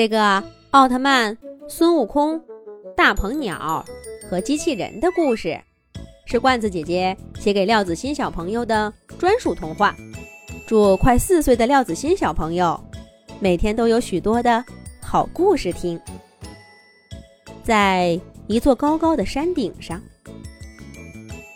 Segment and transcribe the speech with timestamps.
[0.00, 1.36] 这个奥特曼、
[1.68, 2.42] 孙悟空、
[2.96, 3.84] 大鹏鸟
[4.30, 5.60] 和机器人的故事，
[6.24, 9.94] 是罐子姐姐写给廖子欣小朋友的专属童话。
[10.66, 12.82] 祝快四岁的廖子欣小朋友
[13.40, 14.64] 每天都有许多的
[15.02, 16.00] 好故事听。
[17.62, 20.00] 在一座高高的山顶上，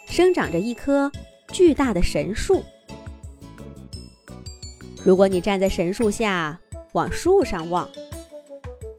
[0.07, 1.11] 生长着一棵
[1.49, 2.63] 巨大的神树。
[5.03, 6.61] 如果你站在神树下
[6.93, 7.89] 往树上望，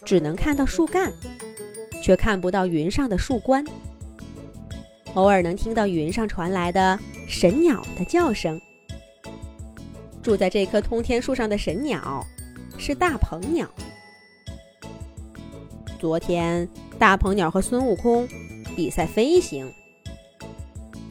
[0.06, 1.12] 只能看到树干，
[2.02, 3.66] 却看不到云上的树冠。
[5.16, 8.62] 偶尔能听到云上传来的神鸟的叫声。
[10.22, 12.26] 住在这棵通天树上的神鸟
[12.78, 13.70] 是大鹏鸟。
[16.00, 16.68] 昨天，
[17.00, 18.28] 大鹏鸟和孙悟空
[18.76, 19.72] 比赛飞行，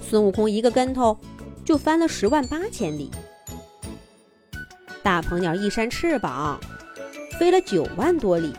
[0.01, 1.19] 孙悟空一个跟头
[1.65, 3.11] 就翻了十万八千里，
[5.03, 6.61] 大鹏鸟一扇翅膀
[7.39, 8.53] 飞了九万多里。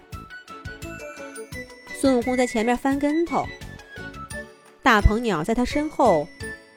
[2.06, 3.48] 孙悟空在前面翻跟头，
[4.84, 6.28] 大鹏鸟在他身后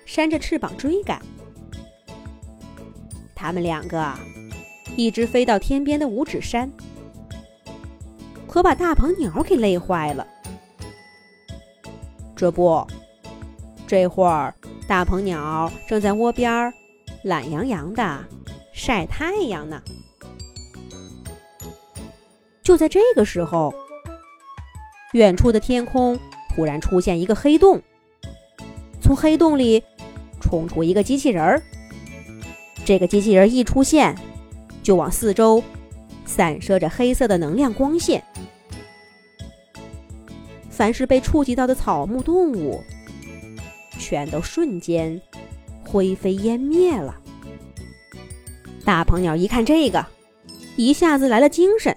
[0.07, 1.21] 扇着翅膀追赶。
[3.35, 4.11] 他们两个
[4.97, 6.73] 一直飞到天边的五指山，
[8.47, 10.27] 可把大鹏鸟给累坏了。
[12.35, 12.87] 这不，
[13.87, 14.55] 这会儿
[14.89, 16.73] 大鹏鸟正在窝边
[17.23, 18.25] 懒洋洋的
[18.73, 19.83] 晒太阳呢。
[22.63, 23.75] 就在这个时候。
[25.13, 26.19] 远处的天空
[26.55, 27.81] 忽然出现一个黑洞，
[29.01, 29.83] 从黑洞里
[30.41, 31.63] 冲出一个机器人儿。
[32.85, 34.15] 这个机器人一出现，
[34.83, 35.63] 就往四周
[36.27, 38.23] 散射着黑色的能量光线。
[40.69, 42.83] 凡是被触及到的草木动物，
[43.99, 45.21] 全都瞬间
[45.85, 47.19] 灰飞烟灭了。
[48.85, 50.05] 大鹏鸟一看这个，
[50.77, 51.97] 一下子来了精神，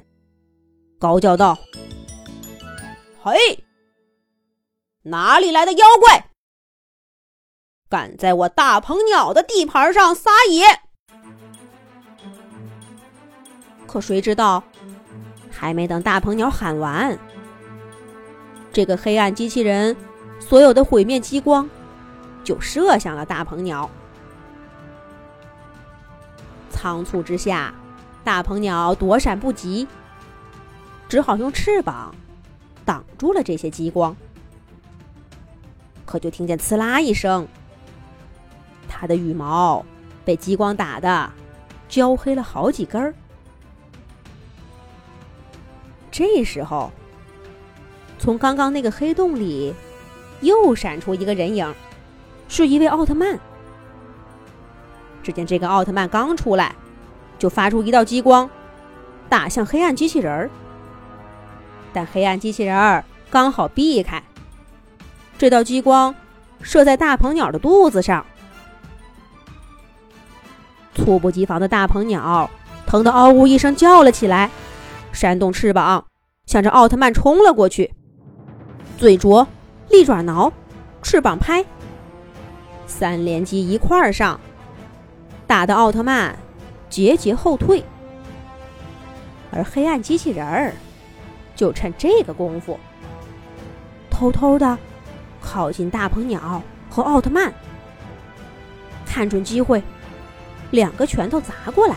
[0.98, 1.58] 高叫道。
[3.24, 3.64] 嘿，
[5.04, 6.32] 哪里来的妖怪，
[7.88, 10.66] 敢在我大鹏鸟的地盘上撒野？
[13.86, 14.64] 可谁知道，
[15.52, 17.16] 还没等大鹏鸟喊完，
[18.74, 19.96] 这个黑暗机器人
[20.40, 21.70] 所有的毁灭激光
[22.44, 23.88] 就射向了大鹏鸟。
[26.72, 27.72] 仓促之下，
[28.24, 29.88] 大鹏鸟躲闪不及，
[31.08, 32.16] 只好用翅膀。
[32.86, 34.16] 挡住了这些激光，
[36.06, 37.48] 可就听见“呲啦”一声，
[38.88, 39.86] 它的羽毛
[40.26, 41.32] 被激光打的
[41.88, 43.14] 焦黑了好几根儿。
[46.12, 46.92] 这时候，
[48.20, 49.74] 从刚刚那个黑洞里
[50.42, 51.74] 又闪出一个人影，
[52.50, 53.40] 是一位奥特曼。
[55.24, 56.76] 只见这个奥特曼刚出来，
[57.38, 58.50] 就发出一道激光，
[59.30, 60.50] 打向黑暗机器人儿。
[61.94, 64.22] 但黑暗机器人儿刚好避开
[65.38, 66.14] 这道激光，
[66.62, 68.26] 射在大鹏鸟的肚子上。
[70.94, 72.50] 猝不及防的大鹏鸟
[72.86, 74.52] 疼得嗷呜一声叫了起来，
[75.12, 76.06] 扇动翅膀
[76.46, 77.94] 向着奥特曼冲了过去。
[78.98, 79.48] 嘴啄、
[79.90, 80.52] 利爪挠、
[81.02, 81.66] 翅膀拍，
[82.86, 84.40] 三连击一块儿上，
[85.48, 86.38] 打得奥特曼
[86.90, 87.84] 节节后退。
[89.52, 90.74] 而黑暗机器人儿。
[91.62, 92.80] 就趁这个功夫，
[94.10, 94.76] 偷偷的
[95.40, 97.54] 靠近大鹏鸟和奥特曼，
[99.06, 99.80] 看准机会，
[100.72, 101.96] 两个拳头砸过来，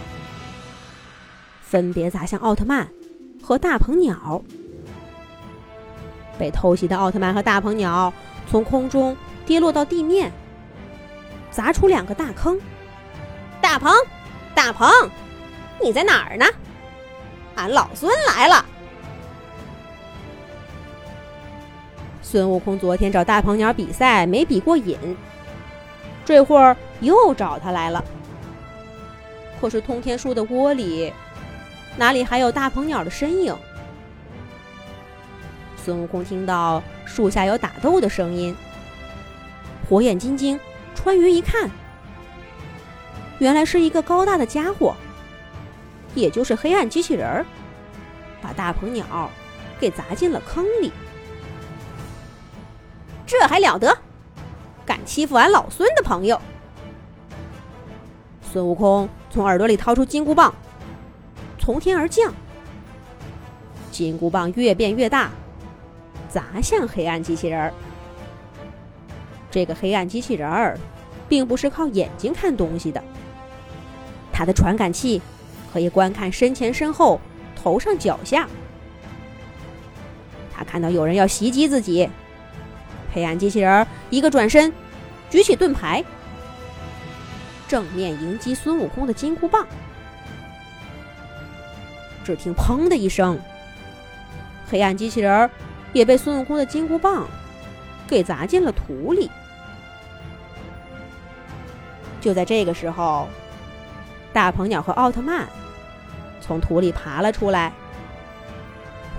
[1.62, 2.86] 分别砸向奥特曼
[3.42, 4.42] 和大鹏鸟。
[6.38, 8.12] 被偷袭的奥特曼和大鹏鸟
[8.50, 9.16] 从空中
[9.46, 10.30] 跌落到地面，
[11.50, 12.60] 砸出两个大坑。
[13.62, 13.90] 大鹏，
[14.54, 14.90] 大鹏，
[15.82, 16.44] 你在哪儿呢？
[17.54, 18.62] 俺老孙来了。
[22.34, 24.98] 孙悟空昨天找大鹏鸟比赛没比过瘾，
[26.24, 28.04] 这会儿又找他来了。
[29.60, 31.12] 可是通天树的窝里
[31.96, 33.56] 哪里还有大鹏鸟的身影？
[35.76, 38.52] 孙悟空听到树下有打斗的声音，
[39.88, 40.58] 火眼金睛
[40.92, 41.70] 穿云一看，
[43.38, 44.96] 原来是一个高大的家伙，
[46.16, 47.46] 也就是黑暗机器人，
[48.42, 49.30] 把大鹏鸟
[49.78, 50.90] 给砸进了坑里。
[53.26, 53.96] 这还了得！
[54.86, 56.40] 敢欺负俺老孙的朋友！
[58.52, 60.54] 孙悟空从耳朵里掏出金箍棒，
[61.58, 62.32] 从天而降。
[63.90, 65.30] 金箍棒越变越大，
[66.28, 67.72] 砸向黑暗机器人儿。
[69.50, 70.78] 这个黑暗机器人儿，
[71.28, 73.02] 并不是靠眼睛看东西的，
[74.32, 75.22] 它的传感器
[75.72, 77.20] 可以观看身前身后、
[77.56, 78.48] 头上脚下，
[80.52, 82.08] 他看到有人要袭击自己，
[83.14, 84.72] 黑暗机器人一个转身，
[85.30, 86.04] 举起盾牌，
[87.68, 89.64] 正面迎击孙悟空的金箍棒。
[92.24, 93.38] 只听“砰”的一声，
[94.68, 95.48] 黑暗机器人
[95.92, 97.28] 也被孙悟空的金箍棒
[98.08, 99.30] 给砸进了土里。
[102.20, 103.28] 就在这个时候，
[104.32, 105.46] 大鹏鸟和奥特曼
[106.40, 107.72] 从土里爬了出来，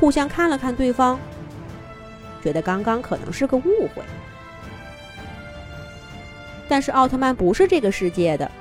[0.01, 1.17] 互相看了看对方，
[2.45, 4.03] 觉得刚刚可能是个误会。
[6.69, 8.51] 但是奥特曼不是这个世界的，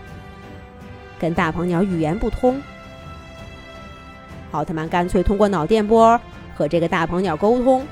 [1.18, 2.58] 跟大鹏鸟语言不通。
[4.52, 6.18] 奥特曼干脆通过脑电波
[6.54, 7.86] 和这个大鹏鸟沟通，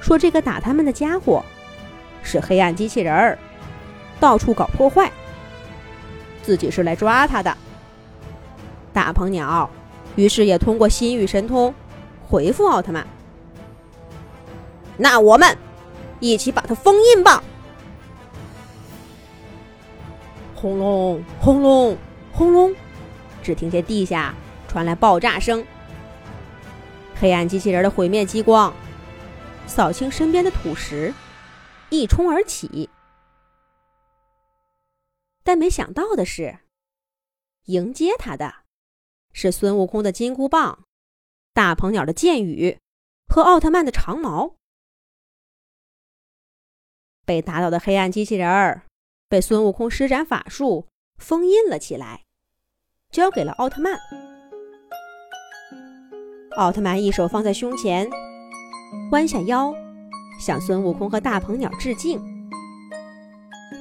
[0.00, 1.44] 说这个打他们的家伙
[2.22, 3.38] 是黑暗机器人儿，
[4.18, 5.10] 到处搞破坏，
[6.42, 7.54] 自己是来抓他的。
[8.94, 9.68] 大鹏鸟
[10.16, 11.74] 于是也通过心语神通
[12.26, 13.06] 回复奥特曼
[14.96, 15.56] ：“那我们
[16.20, 17.42] 一起把它封印吧！”
[20.54, 21.96] 轰隆轰隆
[22.32, 22.74] 轰隆，
[23.42, 24.34] 只听见地下。
[24.68, 25.62] 传来爆炸声，
[27.14, 28.72] 黑暗机器人的毁灭激光
[29.66, 31.12] 扫清身边的土石，
[31.90, 32.88] 一冲而起。
[35.44, 36.60] 但没想到的是，
[37.64, 38.54] 迎接他的
[39.34, 40.86] 是孙悟空的金箍棒、
[41.52, 42.78] 大鹏鸟的箭雨
[43.28, 44.54] 和奥特曼的长矛。
[47.32, 48.82] 被打倒的黑暗机器人儿
[49.26, 50.84] 被孙悟空施展法术
[51.16, 52.24] 封印了起来，
[53.10, 53.98] 交给了奥特曼。
[56.58, 58.06] 奥特曼一手放在胸前，
[59.12, 59.74] 弯下腰，
[60.38, 62.20] 向孙悟空和大鹏鸟致敬，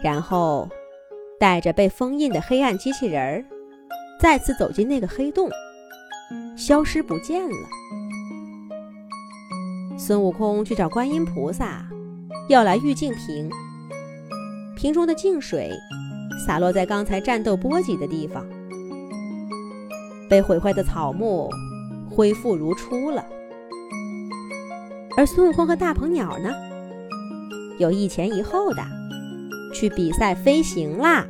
[0.01, 0.69] 然后
[1.37, 3.45] 带着被封印的黑暗机器人儿，
[4.17, 5.49] 再次走进那个黑洞，
[6.55, 7.67] 消失不见了。
[9.97, 11.85] 孙悟空去找观音菩萨，
[12.47, 13.49] 要来玉净瓶，
[14.75, 15.71] 瓶中的净水
[16.45, 18.45] 洒落在刚才战斗波及的地方，
[20.29, 21.49] 被毁坏的草木。
[22.13, 23.25] 恢复如初了，
[25.15, 26.53] 而孙悟空和大鹏鸟呢，
[27.79, 28.83] 有一前一后的
[29.73, 31.25] 去比赛飞行啦。